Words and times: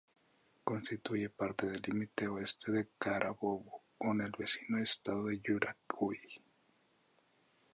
Constituye 0.63 1.29
parte 1.29 1.67
del 1.67 1.79
límite 1.85 2.27
oeste 2.27 2.71
de 2.71 2.89
Carabobo 2.97 3.83
con 3.99 4.19
el 4.21 4.31
vecino 4.35 4.79
estado 4.79 5.25
de 5.25 5.39
Yaracuy. 5.39 6.17